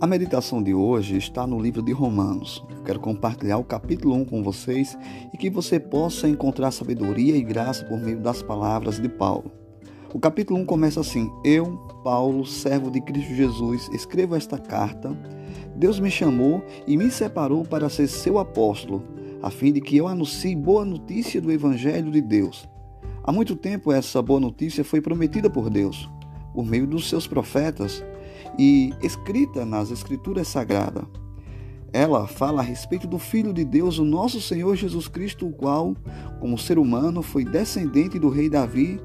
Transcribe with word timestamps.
A 0.00 0.06
meditação 0.06 0.62
de 0.62 0.72
hoje 0.72 1.18
está 1.18 1.46
no 1.46 1.60
livro 1.60 1.82
de 1.82 1.92
Romanos. 1.92 2.64
Eu 2.70 2.82
quero 2.84 2.98
compartilhar 2.98 3.58
o 3.58 3.64
capítulo 3.64 4.14
1 4.14 4.24
com 4.24 4.42
vocês 4.42 4.96
e 5.30 5.36
que 5.36 5.50
você 5.50 5.78
possa 5.78 6.26
encontrar 6.26 6.70
sabedoria 6.70 7.36
e 7.36 7.42
graça 7.42 7.84
por 7.84 8.00
meio 8.00 8.18
das 8.18 8.42
palavras 8.42 8.98
de 8.98 9.10
Paulo. 9.10 9.52
O 10.14 10.18
capítulo 10.18 10.58
1 10.60 10.64
começa 10.64 11.00
assim: 11.00 11.30
Eu, 11.44 11.76
Paulo, 12.02 12.46
servo 12.46 12.90
de 12.90 13.02
Cristo 13.02 13.34
Jesus, 13.34 13.90
escrevo 13.92 14.34
esta 14.34 14.56
carta. 14.56 15.14
Deus 15.76 16.00
me 16.00 16.10
chamou 16.10 16.64
e 16.86 16.96
me 16.96 17.10
separou 17.10 17.62
para 17.62 17.90
ser 17.90 18.08
seu 18.08 18.38
apóstolo, 18.38 19.04
a 19.42 19.50
fim 19.50 19.70
de 19.70 19.82
que 19.82 19.98
eu 19.98 20.08
anuncie 20.08 20.56
boa 20.56 20.82
notícia 20.82 21.42
do 21.42 21.52
Evangelho 21.52 22.10
de 22.10 22.22
Deus. 22.22 22.66
Há 23.22 23.30
muito 23.30 23.54
tempo 23.54 23.92
essa 23.92 24.22
boa 24.22 24.40
notícia 24.40 24.82
foi 24.82 25.02
prometida 25.02 25.50
por 25.50 25.68
Deus, 25.68 26.08
por 26.54 26.64
meio 26.64 26.86
dos 26.86 27.06
seus 27.06 27.26
profetas 27.26 28.02
e 28.62 28.92
escrita 29.00 29.64
nas 29.64 29.90
Escrituras 29.90 30.46
Sagradas. 30.46 31.04
Ela 31.94 32.26
fala 32.26 32.60
a 32.60 32.62
respeito 32.62 33.06
do 33.06 33.18
Filho 33.18 33.54
de 33.54 33.64
Deus, 33.64 33.98
o 33.98 34.04
nosso 34.04 34.38
Senhor 34.38 34.76
Jesus 34.76 35.08
Cristo, 35.08 35.48
o 35.48 35.52
qual, 35.52 35.96
como 36.40 36.58
ser 36.58 36.78
humano, 36.78 37.22
foi 37.22 37.42
descendente 37.42 38.18
do 38.18 38.28
rei 38.28 38.50
Davi, 38.50 39.00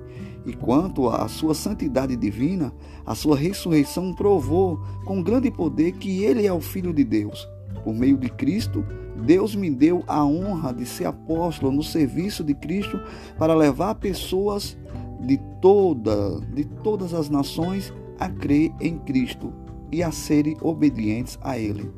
e 0.45 0.51
quanto 0.51 1.07
à 1.07 1.25
sua 1.29 1.53
santidade 1.53 2.17
divina, 2.17 2.73
a 3.05 3.15
sua 3.15 3.37
ressurreição 3.37 4.13
provou 4.13 4.77
com 5.05 5.23
grande 5.23 5.49
poder 5.49 5.93
que 5.93 6.21
ele 6.21 6.45
é 6.45 6.51
o 6.51 6.59
Filho 6.59 6.93
de 6.93 7.05
Deus. 7.05 7.47
Por 7.81 7.93
meio 7.95 8.17
de 8.17 8.27
Cristo, 8.27 8.85
Deus 9.25 9.55
me 9.55 9.69
deu 9.69 10.03
a 10.05 10.25
honra 10.25 10.73
de 10.73 10.85
ser 10.85 11.05
apóstolo 11.05 11.71
no 11.71 11.81
serviço 11.81 12.43
de 12.43 12.53
Cristo 12.53 12.99
para 13.37 13.55
levar 13.55 13.95
pessoas 13.95 14.77
de 15.21 15.39
toda, 15.61 16.41
de 16.53 16.65
todas 16.65 17.13
as 17.13 17.29
nações 17.29 17.93
a 18.19 18.29
crer 18.29 18.71
em 18.79 18.97
Cristo 18.99 19.53
e 19.91 20.03
a 20.03 20.11
serem 20.11 20.57
obedientes 20.61 21.37
a 21.41 21.57
Ele. 21.57 21.91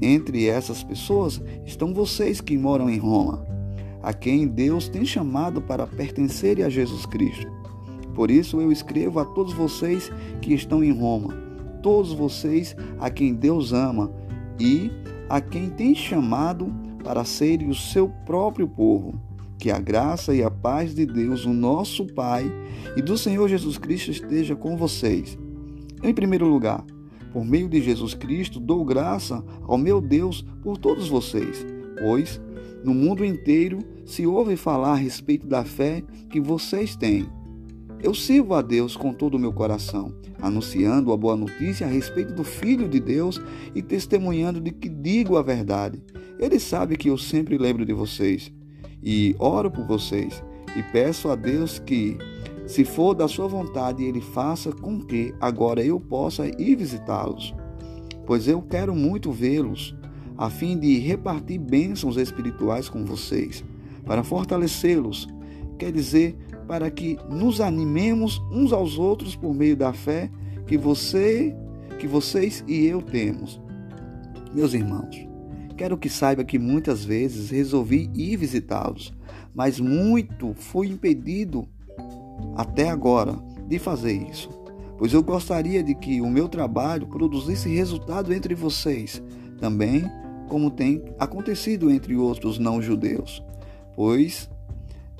Entre 0.00 0.46
essas 0.46 0.82
pessoas 0.82 1.40
estão 1.64 1.94
vocês 1.94 2.40
que 2.40 2.58
moram 2.58 2.90
em 2.90 2.98
Roma, 2.98 3.46
a 4.02 4.12
quem 4.12 4.46
Deus 4.46 4.88
tem 4.88 5.04
chamado 5.04 5.62
para 5.62 5.86
pertencerem 5.86 6.64
a 6.64 6.68
Jesus 6.68 7.06
Cristo. 7.06 7.50
Por 8.14 8.30
isso 8.30 8.60
eu 8.60 8.70
escrevo 8.70 9.18
a 9.18 9.24
todos 9.24 9.52
vocês 9.52 10.10
que 10.40 10.54
estão 10.54 10.82
em 10.82 10.92
Roma, 10.92 11.34
todos 11.82 12.12
vocês 12.12 12.76
a 12.98 13.10
quem 13.10 13.34
Deus 13.34 13.72
ama 13.72 14.12
e 14.58 14.90
a 15.28 15.40
quem 15.40 15.70
tem 15.70 15.94
chamado 15.94 16.72
para 17.02 17.24
serem 17.24 17.68
o 17.68 17.74
seu 17.74 18.08
próprio 18.24 18.68
povo. 18.68 19.20
Que 19.58 19.70
a 19.70 19.78
graça 19.78 20.34
e 20.34 20.42
a 20.42 20.50
paz 20.50 20.94
de 20.94 21.06
Deus, 21.06 21.44
o 21.44 21.52
nosso 21.52 22.06
Pai, 22.06 22.50
e 22.96 23.02
do 23.02 23.16
Senhor 23.16 23.48
Jesus 23.48 23.78
Cristo 23.78 24.10
esteja 24.10 24.54
com 24.54 24.76
vocês. 24.76 25.38
Em 26.04 26.12
primeiro 26.12 26.46
lugar, 26.46 26.84
por 27.32 27.46
meio 27.46 27.66
de 27.66 27.80
Jesus 27.80 28.12
Cristo, 28.12 28.60
dou 28.60 28.84
graça 28.84 29.42
ao 29.62 29.78
meu 29.78 30.02
Deus 30.02 30.44
por 30.62 30.76
todos 30.76 31.08
vocês, 31.08 31.64
pois 31.98 32.38
no 32.84 32.92
mundo 32.92 33.24
inteiro 33.24 33.78
se 34.04 34.26
ouve 34.26 34.54
falar 34.54 34.92
a 34.92 34.96
respeito 34.96 35.46
da 35.46 35.64
fé 35.64 36.04
que 36.28 36.38
vocês 36.38 36.94
têm. 36.94 37.26
Eu 38.02 38.12
sirvo 38.12 38.52
a 38.52 38.60
Deus 38.60 38.98
com 38.98 39.14
todo 39.14 39.36
o 39.36 39.38
meu 39.38 39.50
coração, 39.50 40.14
anunciando 40.42 41.10
a 41.10 41.16
boa 41.16 41.36
notícia 41.36 41.86
a 41.86 41.90
respeito 41.90 42.34
do 42.34 42.44
Filho 42.44 42.86
de 42.86 43.00
Deus 43.00 43.40
e 43.74 43.80
testemunhando 43.80 44.60
de 44.60 44.72
que 44.72 44.90
digo 44.90 45.38
a 45.38 45.42
verdade. 45.42 46.02
Ele 46.38 46.60
sabe 46.60 46.98
que 46.98 47.08
eu 47.08 47.16
sempre 47.16 47.56
lembro 47.56 47.86
de 47.86 47.94
vocês 47.94 48.52
e 49.02 49.34
oro 49.38 49.70
por 49.70 49.86
vocês 49.86 50.44
e 50.76 50.82
peço 50.92 51.30
a 51.30 51.34
Deus 51.34 51.78
que 51.78 52.18
se 52.66 52.84
for 52.84 53.14
da 53.14 53.28
sua 53.28 53.46
vontade, 53.46 54.02
ele 54.04 54.20
faça 54.20 54.72
com 54.72 55.00
que 55.00 55.34
agora 55.40 55.84
eu 55.84 56.00
possa 56.00 56.46
ir 56.60 56.76
visitá-los, 56.76 57.54
pois 58.26 58.48
eu 58.48 58.62
quero 58.62 58.94
muito 58.94 59.30
vê-los, 59.30 59.94
a 60.36 60.48
fim 60.48 60.78
de 60.78 60.98
repartir 60.98 61.58
bênçãos 61.58 62.16
espirituais 62.16 62.88
com 62.88 63.04
vocês, 63.04 63.62
para 64.04 64.24
fortalecê-los, 64.24 65.28
quer 65.78 65.92
dizer, 65.92 66.36
para 66.66 66.90
que 66.90 67.18
nos 67.28 67.60
animemos 67.60 68.40
uns 68.50 68.72
aos 68.72 68.98
outros 68.98 69.36
por 69.36 69.54
meio 69.54 69.76
da 69.76 69.92
fé 69.92 70.30
que 70.66 70.78
você, 70.78 71.54
que 71.98 72.06
vocês 72.06 72.64
e 72.66 72.86
eu 72.86 73.02
temos. 73.02 73.60
Meus 74.54 74.72
irmãos, 74.72 75.28
quero 75.76 75.98
que 75.98 76.08
saiba 76.08 76.44
que 76.44 76.58
muitas 76.58 77.04
vezes 77.04 77.50
resolvi 77.50 78.10
ir 78.14 78.36
visitá-los, 78.36 79.12
mas 79.54 79.78
muito 79.78 80.54
fui 80.54 80.88
impedido 80.88 81.68
até 82.54 82.90
agora 82.90 83.34
de 83.66 83.78
fazer 83.78 84.12
isso, 84.12 84.48
pois 84.98 85.12
eu 85.12 85.22
gostaria 85.22 85.82
de 85.82 85.94
que 85.94 86.20
o 86.20 86.28
meu 86.28 86.48
trabalho 86.48 87.06
produzisse 87.06 87.68
resultado 87.68 88.32
entre 88.32 88.54
vocês, 88.54 89.22
também 89.58 90.04
como 90.48 90.70
tem 90.70 91.02
acontecido 91.18 91.90
entre 91.90 92.16
outros 92.16 92.58
não-judeus, 92.58 93.42
pois 93.94 94.48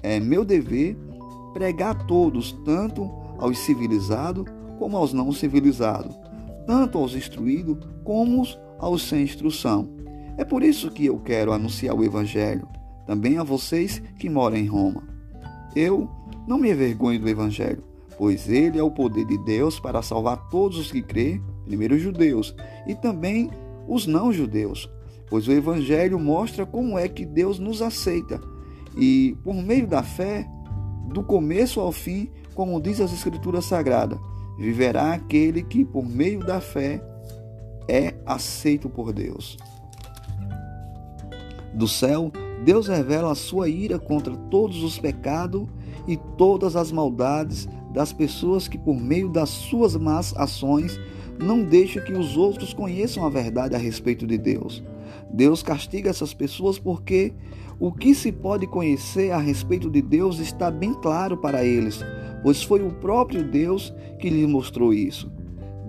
é 0.02 0.20
meu 0.20 0.44
dever 0.44 0.96
pregar 1.52 1.92
a 1.92 2.04
todos, 2.04 2.52
tanto 2.64 3.10
aos 3.38 3.58
civilizados 3.58 4.44
como 4.78 4.96
aos 4.96 5.12
não 5.12 5.32
civilizados, 5.32 6.14
tanto 6.66 6.98
aos 6.98 7.14
instruídos 7.14 7.78
como 8.02 8.42
aos 8.78 9.02
sem 9.08 9.22
instrução. 9.22 9.88
É 10.36 10.44
por 10.44 10.62
isso 10.62 10.91
que 10.91 11.06
eu 11.06 11.18
quero 11.18 11.52
anunciar 11.52 11.94
o 11.94 12.04
Evangelho, 12.04 12.68
também 13.06 13.38
a 13.38 13.42
vocês 13.42 14.02
que 14.18 14.28
moram 14.28 14.56
em 14.56 14.66
Roma. 14.66 15.02
Eu 15.76 16.08
não 16.47 16.59
me 16.59 16.71
envergonho 16.71 17.21
do 17.21 17.28
Evangelho, 17.28 17.82
pois 18.16 18.49
ele 18.49 18.78
é 18.78 18.82
o 18.82 18.91
poder 18.91 19.25
de 19.25 19.38
Deus 19.38 19.81
para 19.81 20.03
salvar 20.03 20.49
todos 20.49 20.78
os 20.78 20.91
que 20.91 21.03
crêem, 21.03 21.43
primeiro 21.65 21.94
os 21.94 22.03
judeus, 22.03 22.55
e 22.87 22.94
também 22.94 23.50
os 23.88 24.06
não-judeus, 24.06 24.88
pois 25.28 25.49
o 25.49 25.53
Evangelho 25.53 26.19
mostra 26.19 26.65
como 26.65 26.99
é 26.99 27.09
que 27.09 27.25
Deus 27.25 27.59
nos 27.59 27.83
aceita, 27.83 28.41
e 28.97 29.37
por 29.43 29.54
meio 29.54 29.87
da 29.87 30.03
fé, 30.03 30.47
do 31.09 31.22
começo 31.22 31.81
ao 31.81 31.93
fim, 31.93 32.31
como 32.54 32.81
diz 32.81 33.00
as 33.00 33.12
Escrituras 33.12 33.65
Sagradas, 33.65 34.19
viverá 34.59 35.12
aquele 35.12 35.62
que, 35.62 35.84
por 35.84 36.06
meio 36.06 36.41
da 36.41 36.60
fé, 36.60 37.03
é 37.88 38.15
aceito 38.25 38.88
por 38.88 39.12
Deus. 39.12 39.56
Do 41.75 41.88
céu, 41.88 42.31
Deus 42.65 42.88
revela 42.88 43.32
a 43.32 43.34
sua 43.34 43.69
ira 43.69 43.98
contra 43.98 44.37
todos 44.37 44.82
os 44.82 44.98
pecados 44.98 45.66
e 46.06 46.16
todas 46.37 46.76
as 46.76 46.92
maldades 46.92 47.69
das 47.92 48.12
pessoas 48.12 48.69
que, 48.69 48.78
por 48.78 48.97
meio 48.97 49.28
das 49.28 49.48
suas 49.48 49.97
más 49.97 50.34
ações, 50.37 50.98
não 51.38 51.62
deixam 51.62 52.03
que 52.04 52.12
os 52.12 52.37
outros 52.37 52.72
conheçam 52.72 53.25
a 53.25 53.31
verdade 53.31 53.75
a 53.75 53.78
respeito 53.78 54.26
de 54.26 54.38
Deus. 54.38 54.82
Deus 55.32 55.62
castiga 55.62 56.10
essas 56.10 56.32
pessoas 56.32 56.78
porque 56.78 57.32
o 57.78 57.92
que 57.92 58.15
se 58.15 58.31
pode 58.31 58.66
conhecer 58.66 59.32
a 59.32 59.38
respeito 59.38 59.91
de 59.91 60.00
Deus 60.00 60.38
está 60.38 60.71
bem 60.71 60.94
claro 60.94 61.36
para 61.36 61.65
eles, 61.65 62.04
pois 62.42 62.62
foi 62.62 62.86
o 62.86 62.92
próprio 62.92 63.42
Deus 63.42 63.92
que 64.19 64.31
lhes 64.31 64.48
mostrou 64.48 64.92
isso. 64.92 65.31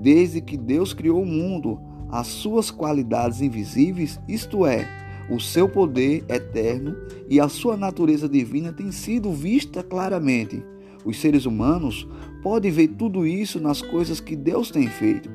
Desde 0.02 0.42
que 0.42 0.58
Deus 0.58 0.94
criou 0.94 1.22
o 1.22 1.26
mundo, 1.26 1.80
as 2.10 2.28
suas 2.28 2.72
qualidades 2.72 3.42
invisíveis, 3.42 4.20
isto 4.28 4.66
é, 4.66 4.88
o 5.30 5.40
seu 5.40 5.68
poder 5.68 6.24
eterno 6.30 6.96
e 7.30 7.40
a 7.40 7.50
sua 7.50 7.76
natureza 7.76 8.30
divina 8.30 8.72
têm 8.72 8.92
sido 8.92 9.32
vista 9.32 9.82
claramente. 9.82 10.64
Os 11.04 11.20
seres 11.20 11.46
humanos 11.46 12.08
podem 12.42 12.72
ver 12.72 12.90
tudo 12.90 13.26
isso 13.26 13.60
nas 13.60 13.82
coisas 13.82 14.20
que 14.20 14.36
Deus 14.36 14.70
tem 14.70 14.88
feito 14.88 15.30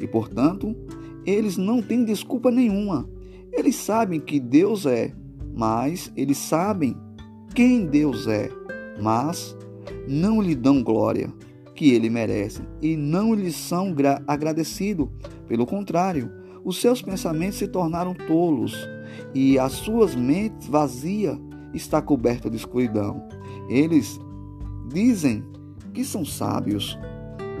e, 0.00 0.06
portanto, 0.06 0.74
eles 1.24 1.56
não 1.56 1.82
têm 1.82 2.04
desculpa 2.04 2.50
nenhuma. 2.50 3.08
Eles 3.52 3.76
sabem 3.76 4.20
que 4.20 4.38
Deus 4.38 4.86
é, 4.86 5.12
mas 5.54 6.12
eles 6.16 6.38
sabem 6.38 6.96
quem 7.54 7.86
Deus 7.86 8.26
é, 8.26 8.50
mas 9.00 9.56
não 10.08 10.42
lhe 10.42 10.54
dão 10.54 10.82
glória 10.82 11.32
que 11.74 11.90
ele 11.90 12.10
merece 12.10 12.62
e 12.80 12.96
não 12.96 13.34
lhe 13.34 13.52
são 13.52 13.94
agradecidos. 14.26 15.08
Pelo 15.46 15.66
contrário, 15.66 16.30
os 16.64 16.80
seus 16.80 17.00
pensamentos 17.00 17.58
se 17.58 17.68
tornaram 17.68 18.14
tolos 18.14 18.74
e 19.34 19.58
as 19.58 19.72
suas 19.72 20.14
mentes 20.14 20.68
vazia 20.68 21.38
está 21.74 22.00
coberta 22.00 22.48
de 22.48 22.56
escuridão. 22.56 23.22
Eles 23.68 24.18
dizem 24.88 25.44
que 25.92 26.04
são 26.04 26.24
sábios, 26.24 26.98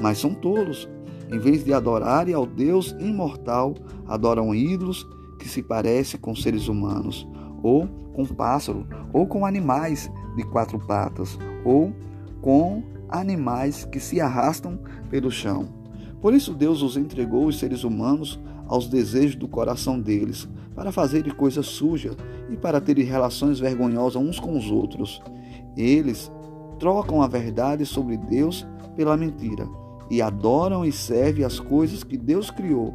mas 0.00 0.18
são 0.18 0.34
tolos. 0.34 0.88
Em 1.30 1.38
vez 1.38 1.64
de 1.64 1.72
adorarem 1.72 2.34
ao 2.34 2.46
Deus 2.46 2.94
imortal, 3.00 3.74
adoram 4.06 4.54
ídolos 4.54 5.06
que 5.38 5.48
se 5.48 5.62
parecem 5.62 6.20
com 6.20 6.34
seres 6.34 6.68
humanos, 6.68 7.26
ou 7.62 7.88
com 8.14 8.24
pássaro, 8.24 8.86
ou 9.12 9.26
com 9.26 9.44
animais 9.44 10.10
de 10.36 10.44
quatro 10.44 10.78
patas, 10.78 11.36
ou 11.64 11.92
com 12.40 12.82
animais 13.08 13.84
que 13.84 13.98
se 13.98 14.20
arrastam 14.20 14.78
pelo 15.10 15.30
chão. 15.30 15.68
Por 16.20 16.32
isso 16.32 16.54
Deus 16.54 16.82
os 16.82 16.96
entregou 16.96 17.46
os 17.46 17.58
seres 17.58 17.84
humanos 17.84 18.40
aos 18.66 18.88
desejos 18.88 19.36
do 19.36 19.48
coração 19.48 20.00
deles, 20.00 20.48
para 20.74 20.92
fazerem 20.92 21.34
coisas 21.34 21.66
sujas 21.66 22.16
e 22.50 22.56
para 22.56 22.80
terem 22.80 23.04
relações 23.04 23.58
vergonhosas 23.58 24.20
uns 24.20 24.38
com 24.38 24.56
os 24.56 24.70
outros. 24.70 25.22
Eles 25.76 26.30
trocam 26.78 27.22
a 27.22 27.26
verdade 27.26 27.86
sobre 27.86 28.16
Deus 28.16 28.66
pela 28.94 29.16
mentira 29.16 29.66
e 30.10 30.22
adoram 30.22 30.84
e 30.84 30.92
servem 30.92 31.44
as 31.44 31.58
coisas 31.58 32.04
que 32.04 32.16
Deus 32.16 32.50
criou 32.50 32.94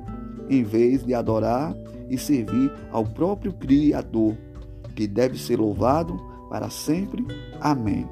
em 0.49 0.63
vez 0.63 1.03
de 1.05 1.13
adorar 1.13 1.75
e 2.09 2.17
servir 2.17 2.71
ao 2.91 3.05
próprio 3.05 3.53
Criador, 3.53 4.35
que 4.95 5.07
deve 5.07 5.39
ser 5.39 5.57
louvado 5.57 6.19
para 6.49 6.69
sempre. 6.69 7.25
Amém. 7.61 8.07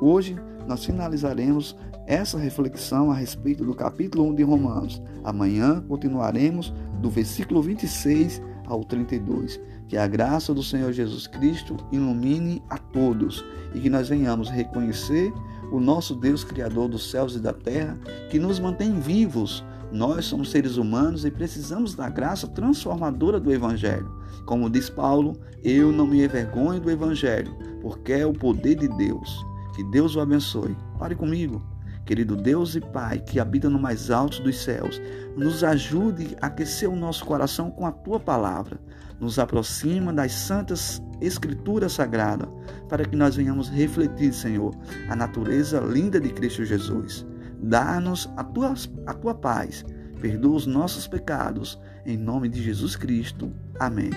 Hoje 0.00 0.36
nós 0.66 0.84
finalizaremos 0.84 1.76
essa 2.04 2.38
reflexão 2.38 3.10
a 3.10 3.14
respeito 3.14 3.64
do 3.64 3.74
capítulo 3.74 4.24
1 4.30 4.34
de 4.34 4.42
Romanos. 4.42 5.00
Amanhã 5.22 5.84
continuaremos 5.86 6.74
do 6.98 7.10
versículo 7.10 7.62
26 7.62 8.42
ao 8.66 8.84
32. 8.84 9.60
Que 9.88 9.96
a 9.96 10.06
graça 10.06 10.52
do 10.52 10.62
Senhor 10.62 10.92
Jesus 10.92 11.26
Cristo 11.26 11.76
ilumine 11.90 12.62
a 12.68 12.76
todos 12.76 13.44
e 13.74 13.80
que 13.80 13.88
nós 13.88 14.08
venhamos 14.08 14.50
reconhecer 14.50 15.32
o 15.72 15.80
nosso 15.80 16.14
Deus 16.14 16.44
Criador 16.44 16.88
dos 16.88 17.10
céus 17.10 17.34
e 17.34 17.40
da 17.40 17.52
terra, 17.52 17.98
que 18.30 18.38
nos 18.38 18.58
mantém 18.58 18.98
vivos. 19.00 19.64
Nós 19.90 20.26
somos 20.26 20.50
seres 20.50 20.76
humanos 20.76 21.24
e 21.24 21.30
precisamos 21.30 21.94
da 21.94 22.08
graça 22.10 22.46
transformadora 22.46 23.40
do 23.40 23.52
Evangelho. 23.52 24.10
Como 24.44 24.68
diz 24.68 24.90
Paulo, 24.90 25.38
eu 25.62 25.90
não 25.92 26.06
me 26.06 26.22
envergonho 26.24 26.80
do 26.80 26.90
Evangelho, 26.90 27.54
porque 27.80 28.12
é 28.12 28.26
o 28.26 28.32
poder 28.32 28.76
de 28.76 28.88
Deus. 28.88 29.44
Que 29.74 29.84
Deus 29.84 30.16
o 30.16 30.20
abençoe. 30.20 30.76
Pare 30.98 31.14
comigo. 31.14 31.62
Querido 32.08 32.34
Deus 32.36 32.74
e 32.74 32.80
Pai, 32.80 33.18
que 33.18 33.38
habita 33.38 33.68
no 33.68 33.78
mais 33.78 34.10
alto 34.10 34.42
dos 34.42 34.62
céus, 34.62 34.98
nos 35.36 35.62
ajude 35.62 36.34
a 36.40 36.46
aquecer 36.46 36.88
o 36.88 36.96
nosso 36.96 37.22
coração 37.22 37.70
com 37.70 37.84
a 37.84 37.92
tua 37.92 38.18
palavra. 38.18 38.80
Nos 39.20 39.38
aproxima 39.38 40.10
das 40.10 40.32
santas 40.32 41.02
escrituras 41.20 41.92
sagradas, 41.92 42.48
para 42.88 43.04
que 43.04 43.14
nós 43.14 43.36
venhamos 43.36 43.68
refletir, 43.68 44.32
Senhor, 44.32 44.74
a 45.10 45.14
natureza 45.14 45.80
linda 45.80 46.18
de 46.18 46.30
Cristo 46.30 46.64
Jesus. 46.64 47.26
Dá-nos 47.60 48.26
a 48.38 48.42
tua, 48.42 48.72
a 49.06 49.12
tua 49.12 49.34
paz, 49.34 49.84
perdoa 50.18 50.56
os 50.56 50.66
nossos 50.66 51.06
pecados, 51.06 51.78
em 52.06 52.16
nome 52.16 52.48
de 52.48 52.62
Jesus 52.62 52.96
Cristo. 52.96 53.52
Amém. 53.78 54.08